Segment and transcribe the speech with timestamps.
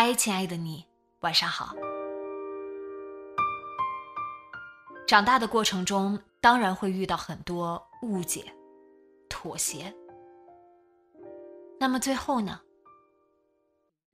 [0.00, 0.84] 嗨，亲爱的你，
[1.22, 1.74] 晚上好。
[5.08, 8.44] 长大的过程中，当然会遇到很多误解、
[9.28, 9.92] 妥协。
[11.80, 12.60] 那么最后呢？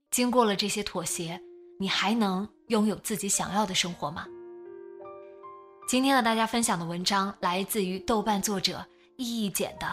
[0.09, 1.39] 经过了这些妥协，
[1.79, 4.25] 你还能拥有自己想要的生活吗？
[5.87, 8.83] 今天和大家分享的文章来自于豆瓣作者
[9.17, 9.85] 易易简的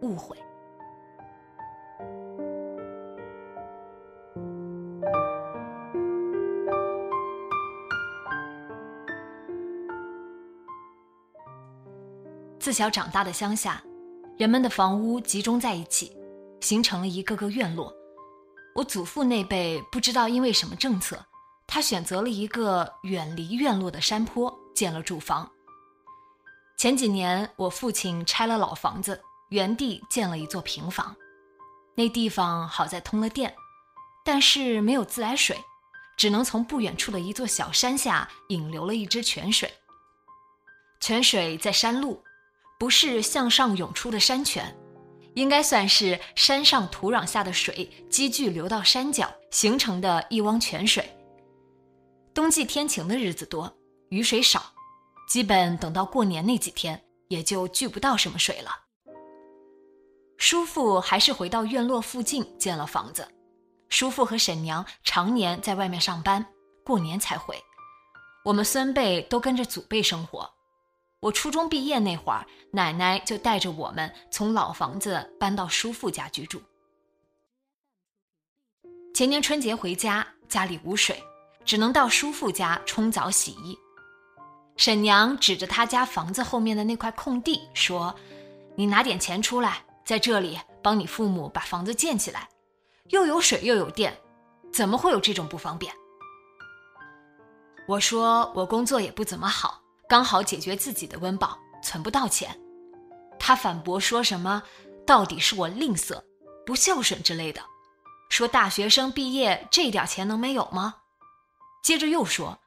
[0.04, 0.36] 《误会》。
[12.60, 13.82] 自小长大的乡下，
[14.36, 16.14] 人们的房屋集中在一起，
[16.60, 17.90] 形成了一个个院落。
[18.74, 21.18] 我祖父那辈不知道因为什么政策，
[21.66, 25.50] 他选择了一个远离院落的山坡建了住房。
[26.76, 31.16] 前几年，我父亲拆了老房子，原地建了一座平房。
[31.94, 33.54] 那地方好在通了电，
[34.22, 35.56] 但是没有自来水，
[36.14, 39.72] 只能从不远处的一座小山下引流了一支泉水。
[41.00, 42.22] 泉水在山路。
[42.80, 44.74] 不是向上涌出的山泉，
[45.34, 51.14] 应该算是山上土壤下的水积聚流到山脚形成的一汪泉水。
[52.32, 53.70] 冬季天晴的日子多，
[54.08, 54.72] 雨水少，
[55.28, 56.98] 基本等到过年那几天
[57.28, 58.70] 也就聚不到什么水了。
[60.38, 63.28] 叔父还是回到院落附近建了房子，
[63.90, 66.46] 叔父和婶娘常年在外面上班，
[66.82, 67.62] 过年才回，
[68.42, 70.50] 我们孙辈都跟着祖辈生活。
[71.20, 76.62] 我初中毕业那会儿，奶奶就带着我们从老房子搬到叔父家居住。
[79.12, 81.22] 前年春节回家，家里无水，
[81.62, 83.78] 只能到叔父家冲澡洗衣。
[84.78, 88.14] 婶娘指着他家房子后面的那块空地说
[88.74, 92.48] ：“你拿点钱出来，在这里帮你父母把房子建起来，
[93.08, 94.18] 又有水又有电，
[94.72, 95.92] 怎么会有这种不方便？”
[97.86, 102.60] 我说：“我工作也不怎么好。”刚好解决自己的温饱，存不到钱。
[103.38, 104.60] 他反驳说什么，
[105.06, 106.20] 到底是我吝啬、
[106.66, 107.62] 不孝顺之类的，
[108.28, 110.96] 说大学生毕业这点钱能没有吗？
[111.80, 112.58] 接着又说，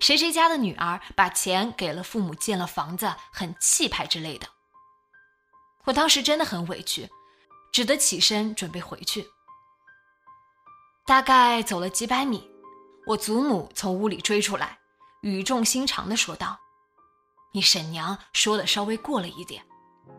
[0.00, 4.46] 谁谁家的女儿把钱给了父母建了房子，很气派之类的。
[5.84, 7.08] 我当时真的很委屈，
[7.72, 9.26] 只得起身准备回去。
[11.06, 12.46] 大概走了几百米，
[13.06, 14.78] 我祖母从屋里追出来，
[15.22, 16.58] 语重心长地说道。
[17.52, 19.62] 你婶娘说的稍微过了一点，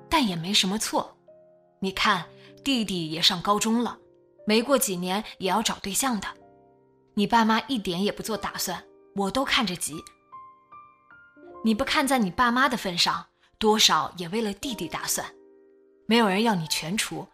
[0.09, 1.17] 但也没什么错。
[1.79, 2.25] 你看，
[2.63, 3.97] 弟弟也上高中了，
[4.45, 6.27] 没过几年也要找对象的。
[7.15, 8.83] 你爸妈一点也不做打算，
[9.15, 9.95] 我都看着急。
[11.63, 13.25] 你不看在你爸妈的份上，
[13.57, 15.25] 多少也为了弟弟打算。
[16.05, 17.27] 没有人要你全出，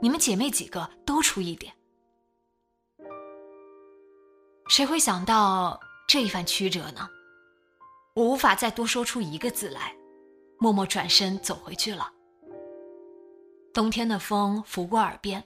[0.00, 1.74] 你们姐妹几个都出一点。
[4.68, 5.78] 谁会想到
[6.08, 7.08] 这一番曲折呢？
[8.14, 9.92] 我无法再多说出一个字来，
[10.58, 12.12] 默默转身走回去了。
[13.72, 15.42] 冬天的风拂过耳边，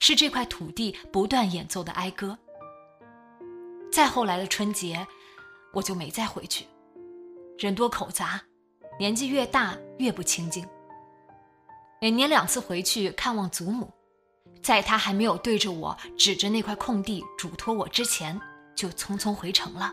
[0.00, 2.38] 是这块土地不断演奏的哀歌。
[3.90, 5.06] 再后来的春节，
[5.72, 6.66] 我就没再回去。
[7.58, 8.38] 人多口杂，
[8.98, 10.68] 年纪越大越不清静。
[12.02, 13.90] 每年两次回去看望祖母，
[14.62, 18.38] 在他还没有对着我指着那块空地嘱托我之前，
[18.76, 19.90] 就匆匆回城了。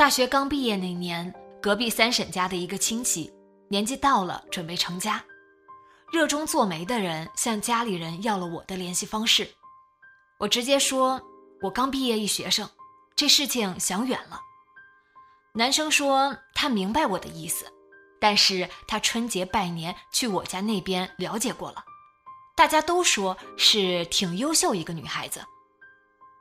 [0.00, 1.30] 大学刚毕业那年，
[1.60, 3.30] 隔壁三婶家的一个亲戚
[3.68, 5.22] 年纪到了，准备成家，
[6.10, 9.46] 热衷做媒的人向家里人要了我的联系方式。
[10.38, 11.20] 我直接说，
[11.60, 12.66] 我刚毕业一学生，
[13.14, 14.40] 这事情想远了。
[15.52, 17.70] 男生说他明白我的意思，
[18.18, 21.84] 但是他春节拜年去我家那边了解过了，
[22.56, 25.44] 大家都说是挺优秀一个女孩子。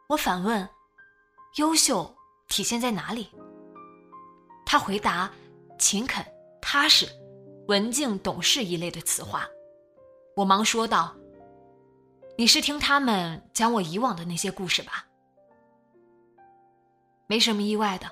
[0.07, 0.69] 我反问，
[1.57, 2.15] 优秀
[2.47, 3.29] 体现在哪里？
[4.71, 5.31] 他回答
[5.80, 6.24] ：“勤恳、
[6.62, 7.07] 踏实、
[7.68, 9.48] 文静、懂事一类的词话。
[10.36, 11.16] 我忙说道
[12.38, 15.07] ：“你是听他们讲我以往的那些故事吧？”
[17.25, 18.12] 没什么意外的，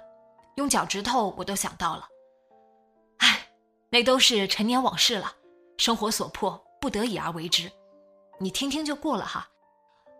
[0.55, 2.07] 用脚趾头我都想到了。
[3.17, 3.47] 唉，
[3.91, 5.35] 那都是陈年往事了，
[5.77, 7.71] 生活所迫，不得已而为之。
[8.39, 9.47] 你听听就过了哈。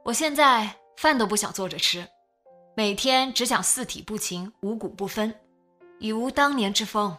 [0.06, 2.07] 我现在饭都不想坐着吃，
[2.75, 5.34] 每天只想四体不勤，五谷不分，
[5.99, 7.17] 已无当年之风。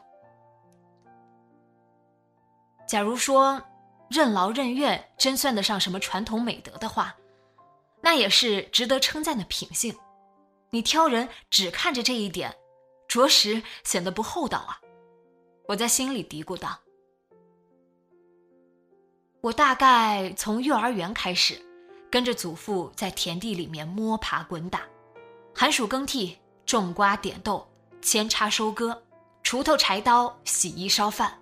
[2.87, 3.63] 假如说。
[4.11, 7.15] 任劳任怨真算得上什么传统美德的话，
[8.01, 9.95] 那也是值得称赞的品性。
[10.71, 12.57] 你挑人只看着这一点，
[13.07, 14.81] 着实显得不厚道啊！
[15.67, 16.79] 我在心里嘀咕道。
[19.43, 21.61] 我大概从幼儿园开始，
[22.11, 24.85] 跟着祖父在田地里面摸爬滚打，
[25.55, 27.69] 寒暑更替、种瓜点豆、
[28.01, 29.03] 扦插收割、
[29.43, 31.39] 锄头柴刀、洗衣烧饭，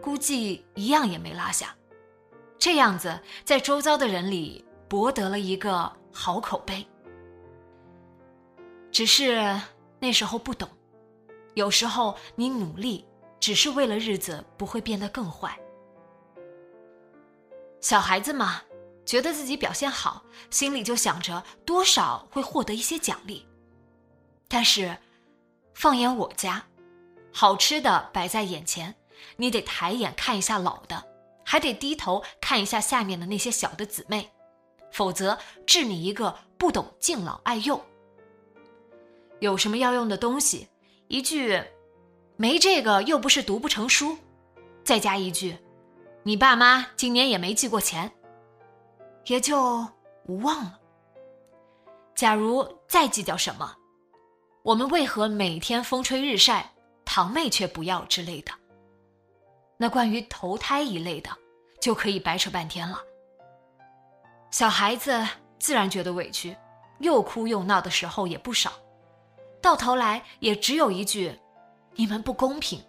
[0.00, 1.74] 估计一样也没落下。
[2.58, 6.86] 这样子，在周遭的人里博得了一个好口碑。
[8.92, 9.60] 只是
[9.98, 10.68] 那时候不懂，
[11.54, 13.06] 有时候你努力
[13.38, 15.58] 只是为了日子不会变得更坏。
[17.80, 18.62] 小孩子嘛，
[19.06, 23.46] 觉得自己表现好，心里就想着多少会获得一些奖励。
[24.48, 24.98] 但是，
[25.80, 26.66] 放眼我家，
[27.32, 28.94] 好吃的摆在眼前，
[29.38, 31.06] 你得抬眼看一下老的。
[31.42, 34.30] 还得低头看一下下面的那些小的姊妹，
[34.92, 37.80] 否则治你一个不懂敬老爱幼。
[39.38, 40.68] 有什么要用的东西，
[41.08, 41.64] 一句
[42.36, 44.18] “没这个又不是读不成书”，
[44.84, 45.56] 再加一句
[46.24, 48.12] “你爸妈今年也没寄过钱”，
[49.24, 49.88] 也就
[50.26, 50.78] 无望了。
[52.14, 53.74] 假如再计较什么，
[54.62, 56.70] 我们为何每天风吹日晒，
[57.04, 58.52] 堂妹却不要之类的？
[59.78, 61.30] 那关于投胎一类的，
[61.80, 63.00] 就可以白扯半天了。
[64.50, 65.26] 小孩子
[65.58, 66.54] 自然觉得委屈，
[66.98, 68.72] 又哭又闹的时候也不少，
[69.62, 71.40] 到头来也只有一句
[71.96, 72.84] ：“你们不公平。”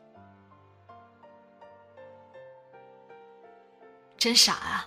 [4.18, 4.85] 真傻啊！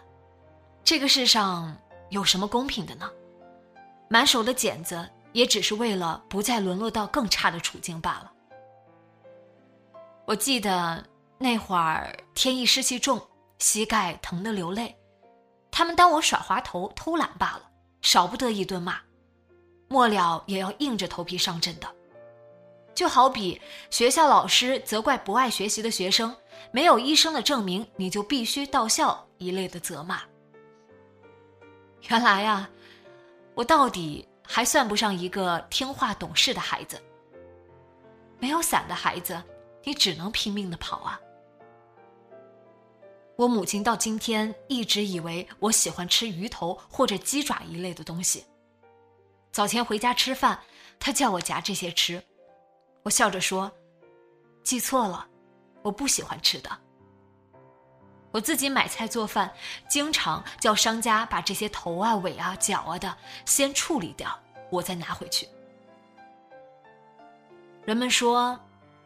[0.85, 1.75] 这个世上
[2.11, 3.11] 有什么公平的呢？
[4.11, 8.33] 满手的茧子，也只是为了不再沦落到更差的处境罢了。
[10.25, 11.05] 我记得。
[11.37, 13.21] 那会儿天意湿气重，
[13.59, 14.97] 膝盖疼得流泪，
[15.71, 17.69] 他们当我耍滑头偷懒罢了，
[18.01, 18.99] 少不得一顿骂，
[19.89, 21.93] 末了也要硬着头皮上阵的。
[22.95, 23.61] 就好比
[23.91, 26.35] 学校老师责怪不爱学习的学生，
[26.71, 30.23] 没有医生的证明你就必须到校一类的责骂。
[32.09, 32.71] 原来啊，
[33.55, 37.03] 我到底还算不上一个听话懂事的孩子。
[38.39, 39.43] 没有伞的孩子，
[39.83, 41.19] 你只能拼命的跑啊。
[43.37, 48.45] 我母亲到今天一直以为我喜欢吃鱼头或者鸡爪一类的东西。
[49.51, 50.61] 早前回家吃饭，
[51.01, 52.23] 她叫我夹这些吃，
[53.03, 53.73] 我笑着说
[54.63, 55.27] ：“记错了，
[55.83, 56.71] 我不喜欢吃的。”
[58.35, 59.53] 我自己买菜做饭，
[59.87, 64.37] 经常叫商家把这些头啊、尾啊、脚啊的先处理掉，
[64.71, 65.49] 我再拿回去。
[67.85, 68.59] 人们说，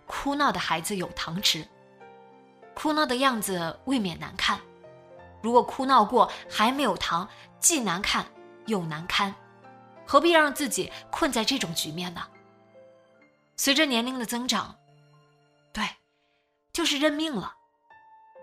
[0.07, 1.69] 哭闹的孩子有糖吃。
[2.75, 4.59] 哭闹的样子未免难看，
[5.43, 7.29] 如果哭闹过还没有糖，
[7.61, 8.25] 既难看
[8.65, 9.35] 又难堪，
[10.07, 12.27] 何必让自己困在这种局面呢？
[13.57, 14.79] 随着年龄的增长，
[15.71, 15.87] 对，
[16.73, 17.57] 就是认命了，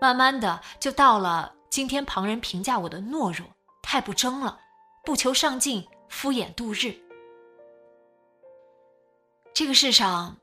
[0.00, 3.46] 慢慢的就到了今天旁人评价我的懦弱、
[3.82, 4.60] 太不争了、
[5.04, 6.94] 不求上进、敷衍度日。
[9.54, 10.36] 这个世上，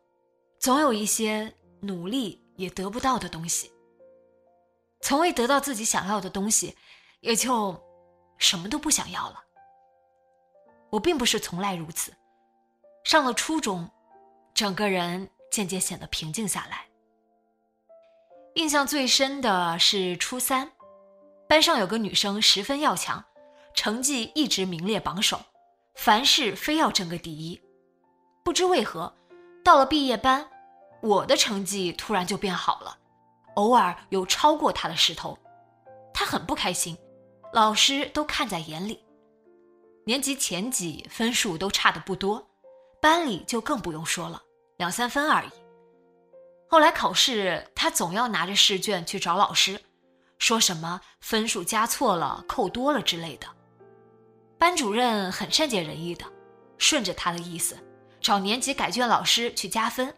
[0.60, 3.72] 总有一些努力也得不到的东西。
[5.02, 6.76] 从未得到自己想要的东西，
[7.20, 7.80] 也就
[8.38, 9.44] 什么都不想要了。
[10.90, 12.14] 我并不是从来如此，
[13.04, 13.90] 上了初中，
[14.54, 16.88] 整个人渐渐显得平静下来。
[18.56, 20.72] 印象最深的是初三，
[21.50, 23.26] 班上有个女生十分要强，
[23.74, 25.42] 成绩一直名列榜首，
[25.96, 27.60] 凡事非要争个第一。
[28.44, 29.12] 不知为何，
[29.64, 30.48] 到了毕业班，
[31.02, 32.96] 我的成绩突然就变好了。
[33.56, 35.36] 偶尔有超过他的势头，
[36.14, 36.96] 他很不开心，
[37.54, 39.04] 老师都看在眼里。
[40.06, 42.48] 年级前几分数都差的不多，
[43.02, 44.40] 班里就更不用说了，
[44.78, 45.50] 两三分而已。
[46.74, 49.80] 后来考试，他总要拿着试卷去找老师，
[50.40, 53.46] 说什么分数加错了、扣多了之类的。
[54.58, 56.26] 班主任很善解人意的，
[56.80, 57.78] 顺着他的意思，
[58.20, 60.12] 找年级改卷老师去加分。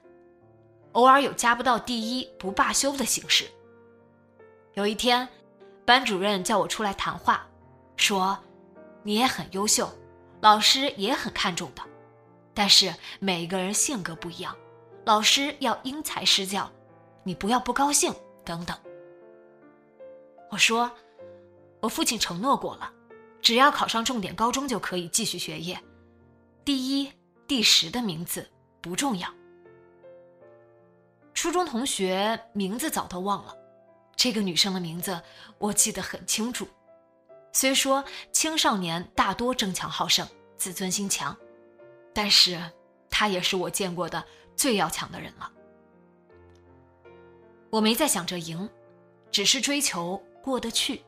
[0.93, 3.51] 偶尔有加不到第一不罢休的形式。
[4.75, 5.27] 有一天，
[5.83, 7.45] 班主任叫我出来谈话，
[7.97, 8.39] 说
[9.03, 9.91] ：“你也很优秀，
[10.39, 11.81] 老师也很看重的，
[12.53, 14.55] 但是每一个人性格不一样，
[15.05, 16.71] 老师要因材施教，
[17.23, 18.75] 你不要不高兴等等。”
[20.51, 20.91] 我说
[21.81, 22.91] ：“我父亲承诺过了，
[23.41, 25.79] 只要考上重点高中就可以继续学业，
[26.63, 27.11] 第一、
[27.47, 28.49] 第十的名字
[28.81, 29.31] 不重要。”
[31.33, 33.55] 初中同学名字早都忘了，
[34.15, 35.21] 这个女生的名字
[35.59, 36.67] 我记得很清楚。
[37.51, 41.35] 虽说青少年大多争强好胜、自尊心强，
[42.13, 42.59] 但是
[43.09, 45.51] 她也是我见过的最要强的人了。
[47.69, 48.69] 我没在想着赢，
[49.31, 51.03] 只是追求过得去。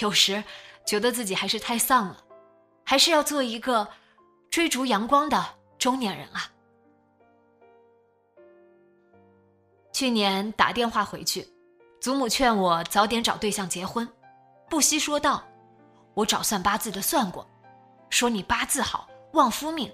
[0.00, 0.42] 有时
[0.84, 2.24] 觉得自己还是太丧了，
[2.84, 3.86] 还是要做一个
[4.50, 5.44] 追逐阳光的
[5.78, 6.50] 中年人啊。
[9.92, 11.46] 去年打电话回去，
[12.00, 14.08] 祖母劝我早点找对象结婚，
[14.68, 15.44] 不惜说道
[16.14, 17.48] ：“我找算八字的算过，
[18.08, 19.92] 说你八字好，旺夫命，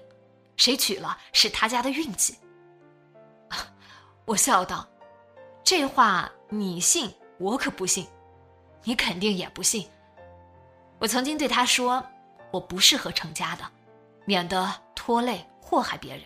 [0.55, 2.35] 谁娶了是他家的运气。”
[4.27, 4.85] 我笑道
[5.63, 8.05] ：“这话你信，我可不信，
[8.83, 9.89] 你肯定也不信。”
[10.99, 12.03] 我曾经对他说
[12.51, 13.63] ：“我不适合成家的，
[14.25, 16.25] 免得拖累祸害别人。”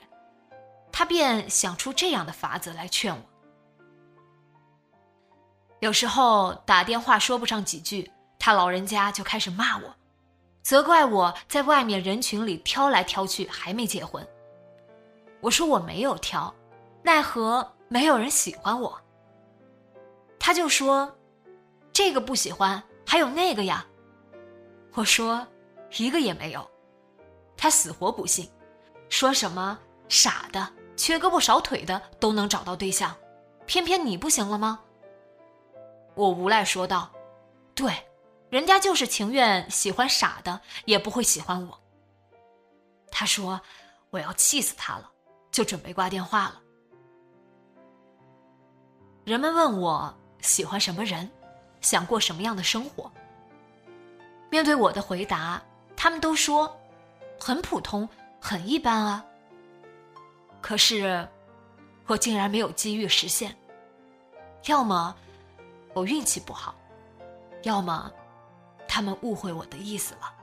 [0.91, 3.21] 他便想出这样的法子来劝我。
[5.79, 9.95] 有时候打电话说不上几句，他老人家就开始骂我，
[10.63, 14.27] 责怪我在外面人群里挑来挑去还没结婚。
[15.39, 16.51] 我说我没有挑，
[17.03, 18.97] 奈何没有人喜欢我。
[20.39, 21.13] 他就说，
[21.91, 23.85] 这个不喜欢，还有那个呀。
[24.93, 25.45] 我说，
[25.97, 26.65] 一个也没有。
[27.57, 28.49] 他死活不信，
[29.09, 33.13] 说什么傻的、缺胳膊少腿的都能找到对象，
[33.65, 34.79] 偏偏你不行了吗？
[36.15, 37.11] 我无赖说道
[37.75, 37.93] ：“对，
[38.49, 41.81] 人家就是情愿喜欢傻的，也不会喜欢我。”
[43.11, 43.59] 他说
[44.11, 45.11] ：“我要气死他了，
[45.51, 46.60] 就准备挂电话了。”
[49.23, 51.29] 人们问我喜欢什么人，
[51.79, 53.11] 想过什么样的生活。
[54.49, 55.61] 面对我的回答，
[55.95, 56.75] 他们都说
[57.39, 58.07] ：“很普通，
[58.39, 59.25] 很一般啊。”
[60.59, 61.27] 可是，
[62.07, 63.55] 我竟然没有机遇实现。
[64.65, 65.15] 要么……
[65.93, 66.73] 我运气不好，
[67.63, 68.09] 要么
[68.87, 70.33] 他们误会我的意思了。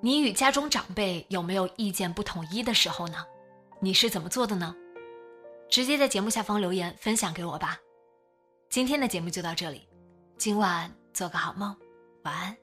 [0.00, 3.24] 你与家中长辈有没有意见不统一的时候呢？
[3.80, 4.74] 你是怎么做的呢？
[5.68, 7.78] 直接在节目下方留言分享给我吧。
[8.70, 9.88] 今天的节目就到这里，
[10.36, 11.76] 今晚做个好梦，
[12.22, 12.56] 晚安。